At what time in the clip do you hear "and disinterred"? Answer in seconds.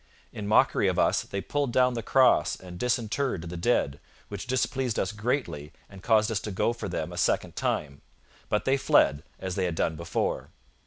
2.55-3.43